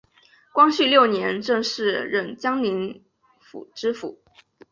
[0.51, 3.03] 光绪六年正式任江宁
[3.39, 4.19] 府知府。